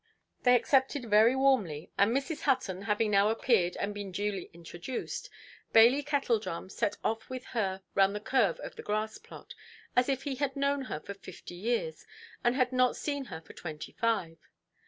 [0.41, 2.41] They accepted very warmly; and Mrs.
[2.41, 5.29] Hutton, having now appeared and been duly introduced,
[5.73, 9.53] Bailey Kettledrum set off with her round the curve of the grass–plot,
[9.95, 12.03] as if he had known her for fifty years,
[12.43, 14.39] and had not seen her for twenty–five.